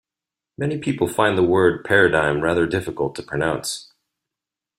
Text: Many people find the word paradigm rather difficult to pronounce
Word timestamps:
Many 0.57 0.79
people 0.79 1.05
find 1.07 1.37
the 1.37 1.43
word 1.43 1.85
paradigm 1.85 2.41
rather 2.41 2.65
difficult 2.65 3.13
to 3.13 3.21
pronounce 3.21 3.93